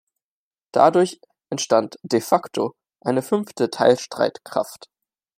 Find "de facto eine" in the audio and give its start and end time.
2.01-3.21